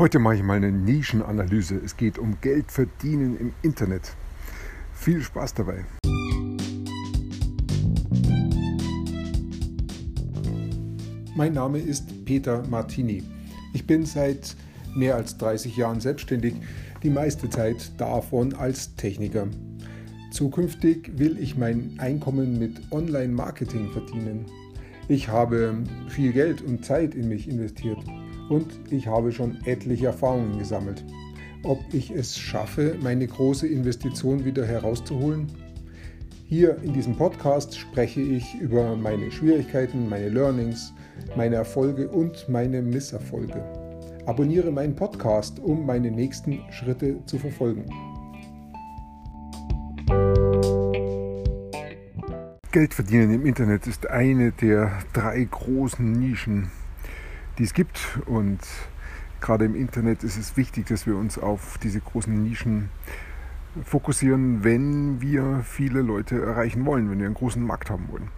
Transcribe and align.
Heute 0.00 0.18
mache 0.18 0.36
ich 0.36 0.42
mal 0.42 0.56
eine 0.56 0.72
Nischenanalyse. 0.72 1.76
Es 1.76 1.94
geht 1.94 2.16
um 2.16 2.40
Geld 2.40 2.72
verdienen 2.72 3.36
im 3.36 3.52
Internet. 3.60 4.16
Viel 4.94 5.20
Spaß 5.20 5.52
dabei. 5.52 5.84
Mein 11.36 11.52
Name 11.52 11.80
ist 11.80 12.24
Peter 12.24 12.66
Martini. 12.70 13.22
Ich 13.74 13.86
bin 13.86 14.06
seit 14.06 14.56
mehr 14.96 15.16
als 15.16 15.36
30 15.36 15.76
Jahren 15.76 16.00
selbstständig, 16.00 16.54
die 17.02 17.10
meiste 17.10 17.50
Zeit 17.50 17.92
davon 18.00 18.54
als 18.54 18.94
Techniker. 18.96 19.48
Zukünftig 20.32 21.18
will 21.18 21.38
ich 21.38 21.58
mein 21.58 21.96
Einkommen 21.98 22.58
mit 22.58 22.90
Online-Marketing 22.90 23.90
verdienen. 23.92 24.46
Ich 25.08 25.28
habe 25.28 25.74
viel 26.08 26.32
Geld 26.32 26.62
und 26.62 26.86
Zeit 26.86 27.14
in 27.14 27.28
mich 27.28 27.50
investiert 27.50 27.98
und 28.50 28.66
ich 28.90 29.06
habe 29.06 29.32
schon 29.32 29.58
etliche 29.64 30.06
Erfahrungen 30.06 30.58
gesammelt. 30.58 31.04
Ob 31.62 31.78
ich 31.92 32.10
es 32.10 32.36
schaffe, 32.38 32.96
meine 33.02 33.26
große 33.26 33.66
Investition 33.66 34.44
wieder 34.44 34.66
herauszuholen? 34.66 35.46
Hier 36.46 36.78
in 36.82 36.92
diesem 36.92 37.16
Podcast 37.16 37.78
spreche 37.78 38.20
ich 38.20 38.54
über 38.60 38.96
meine 38.96 39.30
Schwierigkeiten, 39.30 40.08
meine 40.08 40.28
Learnings, 40.28 40.92
meine 41.36 41.56
Erfolge 41.56 42.08
und 42.08 42.48
meine 42.48 42.82
Misserfolge. 42.82 43.62
Abonniere 44.26 44.70
meinen 44.70 44.96
Podcast, 44.96 45.60
um 45.60 45.86
meine 45.86 46.10
nächsten 46.10 46.60
Schritte 46.70 47.24
zu 47.26 47.38
verfolgen. 47.38 47.84
Geld 52.72 52.94
verdienen 52.94 53.34
im 53.34 53.46
Internet 53.46 53.86
ist 53.86 54.08
eine 54.08 54.52
der 54.52 54.92
drei 55.12 55.44
großen 55.44 56.12
Nischen, 56.12 56.70
die 57.60 57.64
es 57.64 57.74
gibt. 57.74 58.18
Und 58.26 58.58
gerade 59.40 59.66
im 59.66 59.76
Internet 59.76 60.24
ist 60.24 60.36
es 60.36 60.56
wichtig, 60.56 60.86
dass 60.86 61.06
wir 61.06 61.16
uns 61.16 61.38
auf 61.38 61.78
diese 61.78 62.00
großen 62.00 62.42
Nischen 62.42 62.88
fokussieren, 63.84 64.64
wenn 64.64 65.20
wir 65.20 65.60
viele 65.62 66.00
Leute 66.00 66.42
erreichen 66.42 66.84
wollen, 66.86 67.10
wenn 67.10 67.20
wir 67.20 67.26
einen 67.26 67.36
großen 67.36 67.62
Markt 67.62 67.90
haben 67.90 68.08
wollen. 68.10 68.28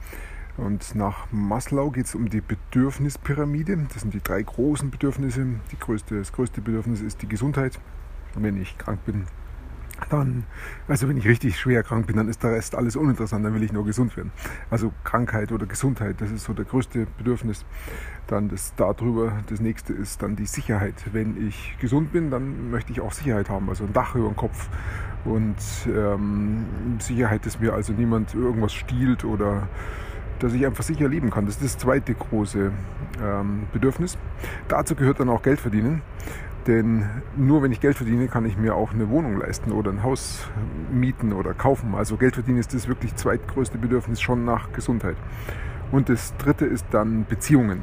Und 0.58 0.94
nach 0.94 1.32
Maslow 1.32 1.90
geht 1.90 2.06
es 2.06 2.14
um 2.14 2.28
die 2.28 2.42
Bedürfnispyramide. 2.42 3.86
Das 3.90 4.02
sind 4.02 4.12
die 4.12 4.22
drei 4.22 4.42
großen 4.42 4.90
Bedürfnisse. 4.90 5.46
Die 5.70 5.78
größte, 5.78 6.18
das 6.18 6.32
größte 6.32 6.60
Bedürfnis 6.60 7.00
ist 7.00 7.22
die 7.22 7.28
Gesundheit. 7.28 7.80
Wenn 8.34 8.60
ich 8.60 8.76
krank 8.76 9.02
bin, 9.06 9.24
dann, 10.08 10.44
also 10.88 11.08
wenn 11.08 11.16
ich 11.16 11.26
richtig 11.26 11.58
schwer 11.58 11.82
krank 11.82 12.06
bin, 12.06 12.16
dann 12.16 12.28
ist 12.28 12.42
der 12.42 12.52
Rest 12.52 12.74
alles 12.74 12.96
uninteressant, 12.96 13.44
dann 13.44 13.54
will 13.54 13.62
ich 13.62 13.72
nur 13.72 13.84
gesund 13.84 14.16
werden. 14.16 14.32
Also 14.70 14.92
Krankheit 15.04 15.52
oder 15.52 15.66
Gesundheit, 15.66 16.20
das 16.20 16.30
ist 16.30 16.44
so 16.44 16.52
der 16.52 16.64
größte 16.64 17.06
Bedürfnis. 17.18 17.64
Dann 18.26 18.48
das 18.48 18.74
darüber, 18.76 19.40
das 19.48 19.60
nächste 19.60 19.92
ist 19.92 20.22
dann 20.22 20.36
die 20.36 20.46
Sicherheit. 20.46 20.94
Wenn 21.12 21.48
ich 21.48 21.76
gesund 21.80 22.12
bin, 22.12 22.30
dann 22.30 22.70
möchte 22.70 22.92
ich 22.92 23.00
auch 23.00 23.12
Sicherheit 23.12 23.50
haben, 23.50 23.68
also 23.68 23.84
ein 23.84 23.92
Dach 23.92 24.14
über 24.14 24.28
dem 24.28 24.36
Kopf. 24.36 24.68
Und 25.24 25.56
ähm, 25.86 26.64
Sicherheit, 26.98 27.46
dass 27.46 27.60
mir 27.60 27.72
also 27.74 27.92
niemand 27.92 28.34
irgendwas 28.34 28.72
stiehlt 28.72 29.24
oder 29.24 29.68
dass 30.42 30.52
ich 30.52 30.66
einfach 30.66 30.82
sicher 30.82 31.08
leben 31.08 31.30
kann. 31.30 31.46
Das 31.46 31.56
ist 31.56 31.64
das 31.64 31.78
zweite 31.78 32.14
große 32.14 32.72
ähm, 33.22 33.66
Bedürfnis. 33.72 34.18
Dazu 34.68 34.96
gehört 34.96 35.20
dann 35.20 35.28
auch 35.28 35.42
Geld 35.42 35.60
verdienen. 35.60 36.02
Denn 36.66 37.06
nur 37.36 37.62
wenn 37.62 37.72
ich 37.72 37.80
Geld 37.80 37.96
verdiene, 37.96 38.28
kann 38.28 38.44
ich 38.44 38.56
mir 38.56 38.76
auch 38.76 38.92
eine 38.92 39.08
Wohnung 39.10 39.38
leisten 39.38 39.72
oder 39.72 39.90
ein 39.90 40.02
Haus 40.02 40.48
mieten 40.92 41.32
oder 41.32 41.54
kaufen. 41.54 41.94
Also 41.94 42.16
Geld 42.16 42.34
verdienen 42.34 42.58
ist 42.58 42.72
das 42.72 42.86
wirklich 42.86 43.16
zweitgrößte 43.16 43.78
Bedürfnis 43.78 44.20
schon 44.20 44.44
nach 44.44 44.72
Gesundheit. 44.72 45.16
Und 45.90 46.08
das 46.08 46.36
dritte 46.36 46.64
ist 46.64 46.86
dann 46.92 47.26
Beziehungen. 47.28 47.82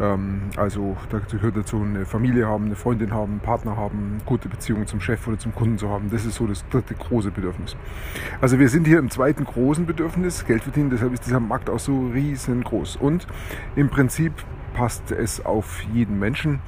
Ähm, 0.00 0.42
also 0.56 0.96
da 1.10 1.18
gehört 1.18 1.56
dazu 1.56 1.80
eine 1.80 2.06
Familie 2.06 2.46
haben, 2.46 2.66
eine 2.66 2.76
Freundin 2.76 3.12
haben, 3.12 3.32
einen 3.32 3.40
Partner 3.40 3.76
haben, 3.76 4.18
gute 4.24 4.48
Beziehungen 4.48 4.86
zum 4.86 5.00
Chef 5.00 5.26
oder 5.26 5.38
zum 5.38 5.54
Kunden 5.54 5.78
zu 5.78 5.88
haben. 5.88 6.10
Das 6.10 6.24
ist 6.24 6.36
so 6.36 6.46
das 6.46 6.64
dritte 6.68 6.94
große 6.94 7.30
Bedürfnis. 7.30 7.76
Also 8.40 8.58
wir 8.58 8.68
sind 8.68 8.86
hier 8.86 8.98
im 8.98 9.10
zweiten 9.10 9.44
großen 9.44 9.86
Bedürfnis, 9.86 10.44
Geld 10.46 10.62
verdienen. 10.62 10.90
Deshalb 10.90 11.12
ist 11.12 11.26
dieser 11.26 11.40
Markt 11.40 11.70
auch 11.70 11.80
so 11.80 12.08
riesengroß. 12.08 12.96
Und 12.96 13.26
im 13.74 13.88
Prinzip 13.88 14.32
passt 14.74 15.10
es 15.10 15.44
auf 15.44 15.82
jeden 15.92 16.18
Menschen. 16.18 16.60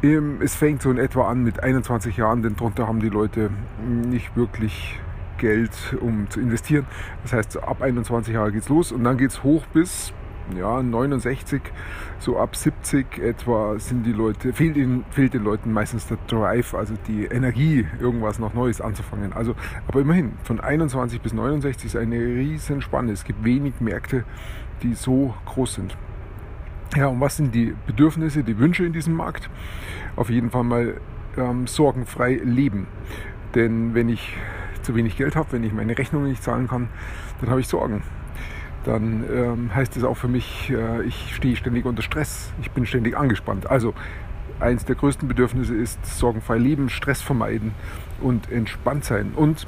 Es 0.00 0.54
fängt 0.54 0.82
so 0.82 0.90
in 0.92 0.98
etwa 0.98 1.28
an 1.28 1.42
mit 1.42 1.60
21 1.60 2.16
Jahren, 2.16 2.42
denn 2.42 2.54
darunter 2.54 2.86
haben 2.86 3.00
die 3.00 3.08
Leute 3.08 3.50
nicht 3.84 4.36
wirklich 4.36 5.00
Geld, 5.38 5.72
um 6.00 6.30
zu 6.30 6.40
investieren. 6.40 6.86
Das 7.22 7.32
heißt, 7.32 7.62
ab 7.62 7.82
21 7.82 8.34
Jahren 8.34 8.52
geht 8.52 8.62
es 8.62 8.68
los 8.68 8.92
und 8.92 9.02
dann 9.02 9.18
geht 9.18 9.30
es 9.30 9.42
hoch 9.42 9.66
bis 9.72 10.12
ja, 10.56 10.82
69, 10.82 11.60
so 12.18 12.38
ab 12.38 12.56
70 12.56 13.18
etwa 13.18 13.78
sind 13.78 14.04
die 14.04 14.12
Leute, 14.12 14.52
fehlt, 14.52 14.76
ihnen, 14.76 15.04
fehlt 15.10 15.34
den 15.34 15.44
Leuten 15.44 15.72
meistens 15.72 16.06
der 16.06 16.18
Drive, 16.26 16.74
also 16.74 16.94
die 17.06 17.26
Energie, 17.26 17.86
irgendwas 18.00 18.38
noch 18.38 18.54
Neues 18.54 18.80
anzufangen. 18.80 19.32
Also, 19.32 19.54
aber 19.86 20.00
immerhin, 20.00 20.32
von 20.44 20.60
21 20.60 21.20
bis 21.20 21.32
69 21.32 21.86
ist 21.86 21.96
eine 21.96 22.16
riesen 22.16 22.82
Spanne. 22.82 23.12
Es 23.12 23.24
gibt 23.24 23.44
wenig 23.44 23.74
Märkte, 23.80 24.24
die 24.82 24.94
so 24.94 25.34
groß 25.46 25.74
sind. 25.74 25.96
Ja, 26.96 27.08
und 27.08 27.20
was 27.20 27.36
sind 27.36 27.54
die 27.54 27.74
Bedürfnisse, 27.86 28.42
die 28.42 28.58
Wünsche 28.58 28.84
in 28.84 28.92
diesem 28.92 29.14
Markt? 29.14 29.50
Auf 30.16 30.30
jeden 30.30 30.50
Fall 30.50 30.64
mal 30.64 31.00
ähm, 31.36 31.66
sorgenfrei 31.66 32.40
leben. 32.42 32.86
Denn 33.54 33.94
wenn 33.94 34.08
ich 34.08 34.36
zu 34.82 34.94
wenig 34.94 35.16
Geld 35.16 35.36
habe, 35.36 35.52
wenn 35.52 35.64
ich 35.64 35.72
meine 35.72 35.96
Rechnungen 35.96 36.28
nicht 36.28 36.42
zahlen 36.42 36.66
kann, 36.66 36.88
dann 37.40 37.50
habe 37.50 37.60
ich 37.60 37.68
Sorgen. 37.68 38.02
Dann 38.84 39.24
ähm, 39.30 39.74
heißt 39.74 39.96
es 39.96 40.04
auch 40.04 40.16
für 40.16 40.28
mich, 40.28 40.70
äh, 40.70 41.02
ich 41.02 41.34
stehe 41.34 41.56
ständig 41.56 41.84
unter 41.84 42.02
Stress, 42.02 42.52
ich 42.62 42.70
bin 42.70 42.86
ständig 42.86 43.16
angespannt. 43.16 43.68
Also 43.68 43.92
eins 44.60 44.84
der 44.86 44.96
größten 44.96 45.28
Bedürfnisse 45.28 45.74
ist 45.74 46.04
sorgenfrei 46.06 46.56
leben, 46.56 46.88
Stress 46.88 47.20
vermeiden 47.20 47.72
und 48.20 48.50
entspannt 48.50 49.04
sein. 49.04 49.32
Und 49.36 49.66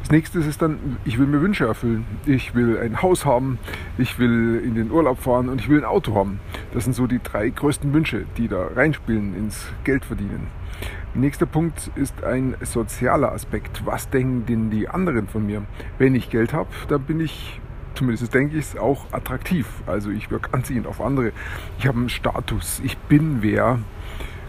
das 0.00 0.10
nächste 0.10 0.38
ist 0.38 0.62
dann, 0.62 0.98
ich 1.04 1.18
will 1.18 1.26
mir 1.26 1.40
Wünsche 1.40 1.66
erfüllen. 1.66 2.06
Ich 2.24 2.54
will 2.54 2.78
ein 2.78 3.02
Haus 3.02 3.24
haben, 3.24 3.58
ich 3.98 4.18
will 4.18 4.62
in 4.64 4.74
den 4.74 4.90
Urlaub 4.90 5.18
fahren 5.18 5.48
und 5.48 5.60
ich 5.60 5.68
will 5.68 5.78
ein 5.78 5.84
Auto 5.84 6.14
haben. 6.14 6.40
Das 6.72 6.84
sind 6.84 6.94
so 6.94 7.06
die 7.06 7.20
drei 7.22 7.48
größten 7.50 7.92
Wünsche, 7.92 8.24
die 8.36 8.48
da 8.48 8.68
reinspielen 8.74 9.36
ins 9.36 9.66
Geld 9.84 10.04
verdienen. 10.04 10.46
Nächster 11.14 11.46
Punkt 11.46 11.90
ist 11.96 12.22
ein 12.22 12.54
sozialer 12.60 13.32
Aspekt. 13.32 13.82
Was 13.84 14.08
denken 14.08 14.46
denn 14.46 14.70
die 14.70 14.88
anderen 14.88 15.26
von 15.26 15.44
mir? 15.44 15.62
Wenn 15.98 16.14
ich 16.14 16.30
Geld 16.30 16.52
habe, 16.52 16.70
dann 16.88 17.02
bin 17.02 17.20
ich 17.20 17.60
zumindest 17.94 18.32
denke 18.32 18.56
ich 18.56 18.64
es, 18.64 18.76
auch 18.76 19.12
attraktiv. 19.12 19.66
Also 19.86 20.10
ich 20.10 20.30
wirke 20.30 20.54
anziehend 20.54 20.86
auf 20.86 21.00
andere. 21.00 21.32
Ich 21.78 21.86
habe 21.88 21.98
einen 21.98 22.08
Status. 22.08 22.80
Ich 22.84 22.96
bin 22.96 23.38
wer 23.42 23.80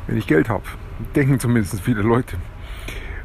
wenn 0.09 0.17
ich 0.17 0.27
Geld 0.27 0.49
habe. 0.49 0.63
Denken 1.15 1.39
zumindest 1.39 1.79
viele 1.81 2.01
Leute. 2.01 2.37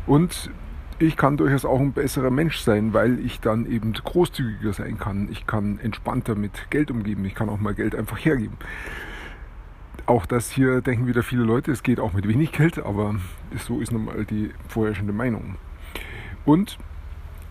Und 0.06 0.50
ich 0.98 1.16
kann 1.16 1.36
durchaus 1.36 1.64
auch 1.64 1.80
ein 1.80 1.92
besserer 1.92 2.30
Mensch 2.30 2.58
sein, 2.58 2.92
weil 2.92 3.18
ich 3.18 3.40
dann 3.40 3.66
eben 3.70 3.92
großzügiger 3.92 4.72
sein 4.72 4.98
kann. 4.98 5.28
Ich 5.30 5.46
kann 5.46 5.78
entspannter 5.80 6.34
mit 6.34 6.70
Geld 6.70 6.90
umgeben. 6.90 7.24
Ich 7.24 7.34
kann 7.34 7.48
auch 7.48 7.58
mal 7.58 7.74
Geld 7.74 7.94
einfach 7.94 8.18
hergeben. 8.18 8.56
Auch 10.06 10.26
das 10.26 10.50
hier 10.50 10.82
denken 10.82 11.06
wieder 11.06 11.22
viele 11.22 11.44
Leute, 11.44 11.72
es 11.72 11.82
geht 11.82 11.98
auch 11.98 12.12
mit 12.12 12.28
wenig 12.28 12.52
Geld, 12.52 12.78
aber 12.78 13.14
so 13.56 13.80
ist 13.80 13.90
nun 13.90 14.04
mal 14.04 14.24
die 14.26 14.50
vorherrschende 14.68 15.14
Meinung. 15.14 15.56
Und 16.44 16.78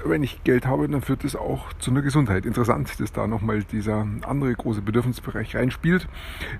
wenn 0.05 0.21
ich 0.21 0.43
Geld 0.43 0.67
habe, 0.67 0.87
dann 0.87 1.01
führt 1.01 1.23
es 1.23 1.35
auch 1.35 1.73
zu 1.73 1.89
einer 1.89 2.01
Gesundheit. 2.01 2.45
Interessant, 2.45 2.99
dass 2.99 3.11
da 3.11 3.25
nochmal 3.25 3.63
dieser 3.63 4.05
andere 4.21 4.53
große 4.53 4.81
Bedürfnisbereich 4.81 5.55
reinspielt, 5.55 6.07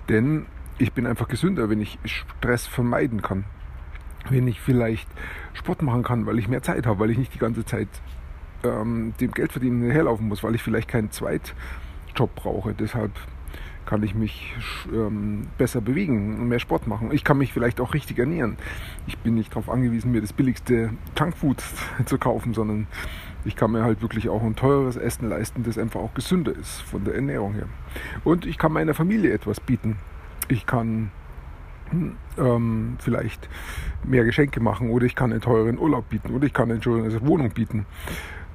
denn 0.10 0.48
ich 0.80 0.94
bin 0.94 1.06
einfach 1.06 1.28
gesünder, 1.28 1.70
wenn 1.70 1.82
ich 1.82 2.00
Stress 2.06 2.66
vermeiden 2.66 3.22
kann. 3.22 3.44
Wenn 4.30 4.48
ich 4.48 4.60
vielleicht 4.60 5.08
Sport 5.54 5.82
machen 5.82 6.04
kann, 6.04 6.26
weil 6.26 6.40
ich 6.40 6.48
mehr 6.48 6.62
Zeit 6.62 6.86
habe, 6.86 7.00
weil 7.00 7.12
ich 7.12 7.18
nicht 7.18 7.34
die 7.34 7.40
ganze 7.40 7.66
Zeit 7.66 7.90
ähm, 8.64 9.14
dem 9.20 9.32
Geldverdienen 9.32 9.92
herlaufen 9.92 10.28
muss, 10.28 10.44
weil 10.44 10.56
ich 10.56 10.64
vielleicht 10.64 10.88
keinen 10.88 11.12
Zweitjob 11.12 12.34
brauche. 12.36 12.74
Deshalb 12.74 13.12
kann 13.86 14.02
ich 14.02 14.16
mich 14.16 14.54
ähm, 14.94 15.48
besser 15.58 15.82
bewegen 15.82 16.40
und 16.40 16.48
mehr 16.48 16.60
Sport 16.60 16.88
machen. 16.88 17.12
Ich 17.12 17.26
kann 17.26 17.38
mich 17.38 17.52
vielleicht 17.52 17.82
auch 17.82 17.94
richtig 17.94 18.18
ernähren. 18.18 18.58
Ich 19.08 19.18
bin 19.18 19.36
nicht 19.36 19.52
darauf 19.52 19.70
angewiesen, 19.70 20.14
mir 20.14 20.22
das 20.22 20.32
billigste 20.32 20.92
Junkfood 21.20 21.62
zu 22.06 22.18
kaufen, 22.18 22.54
sondern 22.54 22.88
ich 23.44 23.58
kann 23.58 23.72
mir 23.72 23.84
halt 23.84 24.02
wirklich 24.02 24.30
auch 24.30 24.42
ein 24.42 24.56
teures 24.56 24.96
Essen 24.96 25.28
leisten, 25.28 25.64
das 25.64 25.78
einfach 25.78 26.00
auch 26.00 26.14
gesünder 26.14 26.56
ist 26.56 26.82
von 26.82 27.04
der 27.04 27.16
Ernährung 27.16 27.56
her. 27.56 27.68
Und 28.24 28.46
ich 28.46 28.58
kann 28.58 28.72
meiner 28.72 28.94
Familie 28.94 29.34
etwas 29.34 29.60
bieten 29.60 29.98
ich 30.48 30.66
kann 30.66 31.12
ähm, 32.38 32.98
vielleicht 33.00 33.50
mehr 34.04 34.24
Geschenke 34.24 34.60
machen 34.60 34.90
oder 34.90 35.06
ich 35.06 35.16
kann 35.16 35.32
einen 35.32 35.42
teuren 35.42 35.78
Urlaub 35.78 36.10
bieten 36.10 36.34
oder 36.34 36.46
ich 36.46 36.54
kann 36.54 36.72
eine 36.72 36.82
Wohnung 37.22 37.52
bieten. 37.52 37.86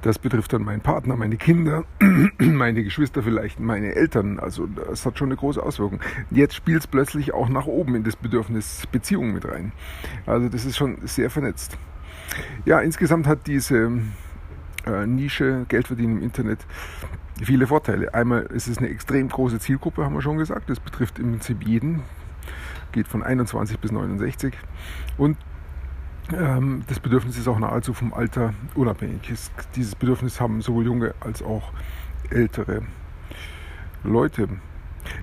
Das 0.01 0.17
betrifft 0.17 0.53
dann 0.53 0.63
meinen 0.63 0.79
Partner, 0.79 1.17
meine 1.17 1.35
Kinder, 1.35 1.83
meine 2.39 2.83
Geschwister 2.83 3.21
vielleicht, 3.21 3.59
meine 3.59 3.95
Eltern. 3.95 4.39
Also 4.39 4.65
das 4.65 5.05
hat 5.05 5.17
schon 5.17 5.27
eine 5.27 5.35
große 5.35 5.61
Auswirkung. 5.61 5.99
Jetzt 6.31 6.55
spielt 6.55 6.79
es 6.79 6.87
plötzlich 6.87 7.33
auch 7.33 7.49
nach 7.49 7.65
oben 7.65 7.95
in 7.95 8.03
das 8.05 8.15
Bedürfnis 8.15 8.87
Beziehung 8.91 9.33
mit 9.33 9.45
rein. 9.45 9.73
Also 10.25 10.47
das 10.47 10.63
ist 10.63 10.77
schon 10.77 10.99
sehr 11.03 11.29
vernetzt. 11.29 11.77
Ja, 12.65 12.79
insgesamt 12.79 13.27
hat 13.27 13.47
diese 13.47 13.91
äh, 14.85 15.05
Nische 15.05 15.65
Geld 15.67 15.87
verdienen 15.87 16.17
im 16.17 16.23
Internet 16.23 16.59
viele 17.43 17.67
Vorteile. 17.67 18.13
Einmal 18.13 18.43
ist 18.43 18.67
es 18.67 18.77
eine 18.77 18.89
extrem 18.89 19.27
große 19.29 19.59
Zielgruppe, 19.59 20.05
haben 20.05 20.13
wir 20.13 20.21
schon 20.21 20.37
gesagt. 20.37 20.69
Das 20.69 20.79
betrifft 20.79 21.19
im 21.19 21.31
Prinzip 21.31 21.65
jeden. 21.65 22.03
Geht 22.91 23.07
von 23.07 23.23
21 23.23 23.79
bis 23.79 23.91
69 23.91 24.53
und 25.17 25.37
ähm, 26.33 26.83
das 26.87 26.99
Bedürfnis 26.99 27.37
ist 27.37 27.47
auch 27.47 27.59
nahezu 27.59 27.93
vom 27.93 28.13
Alter 28.13 28.53
unabhängig. 28.75 29.33
Dieses 29.75 29.95
Bedürfnis 29.95 30.39
haben 30.39 30.61
sowohl 30.61 30.85
junge 30.85 31.13
als 31.21 31.41
auch 31.41 31.71
ältere 32.29 32.83
Leute. 34.03 34.47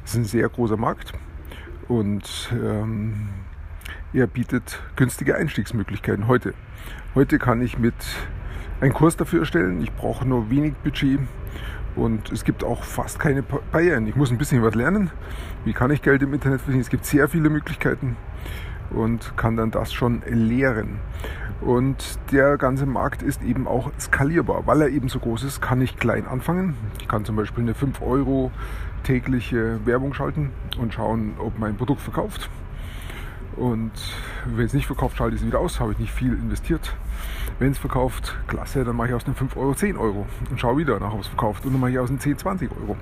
Es 0.05 0.13
ist 0.13 0.17
ein 0.17 0.25
sehr 0.25 0.49
großer 0.49 0.77
Markt 0.77 1.13
und 1.89 2.53
ähm, 2.53 3.29
er 4.13 4.27
bietet 4.27 4.81
günstige 4.97 5.37
Einstiegsmöglichkeiten 5.37 6.27
heute. 6.27 6.55
Heute 7.15 7.39
kann 7.39 7.63
ich 7.63 7.79
mit 7.79 7.95
einen 8.81 8.93
Kurs 8.93 9.17
dafür 9.17 9.41
erstellen. 9.41 9.81
Ich 9.83 9.93
brauche 9.93 10.27
nur 10.27 10.51
wenig 10.51 10.75
Budget 10.83 11.21
und 11.97 12.31
es 12.31 12.45
gibt 12.45 12.63
auch 12.63 12.85
fast 12.85 13.19
keine 13.19 13.43
Barrieren. 13.43 14.07
Ich 14.07 14.17
muss 14.17 14.31
ein 14.31 14.39
bisschen 14.39 14.63
was 14.63 14.75
lernen. 14.75 15.11
Wie 15.65 15.73
kann 15.73 15.91
ich 15.91 16.03
Geld 16.03 16.23
im 16.23 16.33
Internet 16.35 16.61
verdienen? 16.61 16.83
Es 16.83 16.91
gibt 16.91 17.05
sehr 17.05 17.29
viele 17.29 17.51
Möglichkeiten 17.51 18.17
und 18.91 19.37
kann 19.37 19.57
dann 19.57 19.71
das 19.71 19.93
schon 19.93 20.23
lehren. 20.27 21.01
Und 21.61 22.19
der 22.33 22.59
ganze 22.59 22.87
Markt 22.87 23.23
ist 23.23 23.43
eben 23.43 23.67
auch 23.67 23.91
skalierbar. 23.99 24.67
Weil 24.67 24.83
er 24.83 24.89
eben 24.89 25.09
so 25.09 25.19
groß 25.19 25.43
ist, 25.45 25.63
kann 25.63 25.81
ich 25.81 25.97
klein 25.97 26.27
anfangen. 26.27 26.77
Ich 27.01 27.09
kann 27.09 27.25
zum 27.25 27.37
Beispiel 27.37 27.65
eine 27.65 27.75
5 27.75 28.03
Euro 28.03 28.53
tägliche 29.05 29.81
Werbung 29.87 30.13
schalten 30.13 30.51
und 30.79 30.93
schauen, 30.93 31.35
ob 31.39 31.59
mein 31.59 31.77
Produkt 31.77 32.03
verkauft. 32.03 32.51
Und 33.57 33.93
wenn 34.45 34.67
es 34.67 34.75
nicht 34.75 34.87
verkauft, 34.87 35.17
schalte 35.17 35.35
ich 35.35 35.41
es 35.41 35.47
wieder 35.47 35.61
aus, 35.61 35.81
habe 35.81 35.93
ich 35.93 35.99
nicht 35.99 36.13
viel 36.13 36.33
investiert. 36.33 36.95
Wenn 37.59 37.73
es 37.73 37.79
verkauft, 37.79 38.37
klasse, 38.49 38.85
dann 38.85 38.97
mache 38.97 39.09
ich 39.09 39.15
aus 39.15 39.25
den 39.25 39.35
5 39.35 39.57
Euro 39.57 39.75
10 39.75 39.97
Euro 39.97 40.27
und 40.51 40.61
schaue 40.61 40.77
wieder 40.77 41.01
nach, 41.01 41.13
ob 41.13 41.21
es 41.21 41.29
verkauft. 41.29 41.65
Und 41.65 41.73
dann 41.73 41.81
mache 41.81 41.93
ich 41.93 41.99
aus 41.99 42.09
den 42.09 42.21
10, 42.21 42.39
20 42.39 42.71
Euro. 42.73 42.97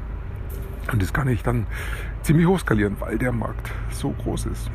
Und 0.92 1.02
das 1.02 1.12
kann 1.12 1.28
ich 1.28 1.42
dann 1.42 1.66
ziemlich 2.22 2.46
hoch 2.46 2.60
skalieren, 2.60 2.96
weil 3.00 3.18
der 3.18 3.32
Markt 3.32 3.72
so 3.90 4.10
groß 4.10 4.46
ist. 4.46 4.70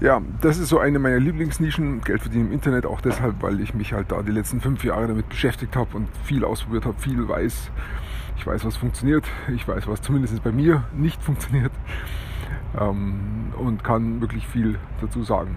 Ja, 0.00 0.20
das 0.42 0.58
ist 0.58 0.68
so 0.68 0.78
eine 0.78 0.98
meiner 0.98 1.18
Lieblingsnischen, 1.18 2.02
Geld 2.02 2.20
verdienen 2.20 2.48
im 2.48 2.52
Internet, 2.52 2.84
auch 2.84 3.00
deshalb, 3.00 3.40
weil 3.40 3.60
ich 3.60 3.72
mich 3.72 3.94
halt 3.94 4.12
da 4.12 4.20
die 4.20 4.32
letzten 4.32 4.60
fünf 4.60 4.84
Jahre 4.84 5.06
damit 5.06 5.30
beschäftigt 5.30 5.74
habe 5.74 5.96
und 5.96 6.08
viel 6.24 6.44
ausprobiert 6.44 6.84
habe, 6.84 7.00
viel 7.00 7.26
weiß. 7.26 7.70
Ich 8.36 8.46
weiß, 8.46 8.66
was 8.66 8.76
funktioniert, 8.76 9.24
ich 9.54 9.66
weiß, 9.66 9.86
was 9.86 10.02
zumindest 10.02 10.42
bei 10.42 10.52
mir 10.52 10.84
nicht 10.92 11.22
funktioniert 11.22 11.72
ähm, 12.80 13.52
und 13.58 13.84
kann 13.84 14.20
wirklich 14.20 14.46
viel 14.46 14.78
dazu 15.00 15.22
sagen. 15.22 15.56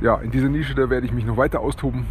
Ja, 0.00 0.16
in 0.16 0.30
dieser 0.30 0.48
Nische, 0.48 0.74
da 0.74 0.88
werde 0.88 1.06
ich 1.06 1.12
mich 1.12 1.26
noch 1.26 1.36
weiter 1.36 1.60
austoben 1.60 2.06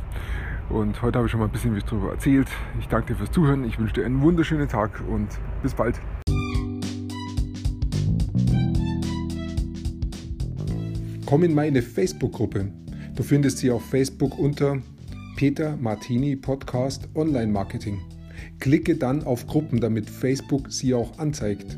und 0.69 1.01
heute 1.01 1.17
habe 1.17 1.25
ich 1.25 1.31
schon 1.31 1.39
mal 1.39 1.47
ein 1.47 1.51
bisschen 1.51 1.75
was 1.75 1.83
darüber 1.85 2.11
erzählt. 2.11 2.47
Ich 2.79 2.87
danke 2.87 3.13
dir 3.13 3.15
fürs 3.15 3.31
Zuhören, 3.31 3.63
ich 3.63 3.79
wünsche 3.79 3.95
dir 3.95 4.05
einen 4.05 4.21
wunderschönen 4.21 4.67
Tag 4.67 5.01
und 5.09 5.27
bis 5.63 5.73
bald. 5.73 5.99
Komm 11.25 11.43
in 11.43 11.53
meine 11.53 11.81
Facebook-Gruppe. 11.81 12.71
Du 13.15 13.23
findest 13.23 13.59
sie 13.59 13.71
auf 13.71 13.85
Facebook 13.85 14.37
unter 14.37 14.77
Peter 15.35 15.77
Martini 15.77 16.35
Podcast 16.35 17.07
Online 17.15 17.51
Marketing. 17.51 17.99
Klicke 18.59 18.95
dann 18.95 19.23
auf 19.23 19.47
Gruppen, 19.47 19.79
damit 19.79 20.09
Facebook 20.09 20.71
sie 20.71 20.93
auch 20.93 21.17
anzeigt. 21.17 21.77